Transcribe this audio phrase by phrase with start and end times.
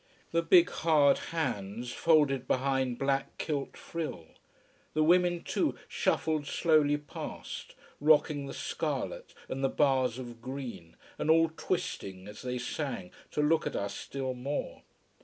[0.31, 4.29] The big, hard hands, folded behind black kilt frill!
[4.95, 11.29] The women, too, shuffled slowly past, rocking the scarlet and the bars of green, and
[11.29, 14.81] all twisting as they sang, to look at us still more.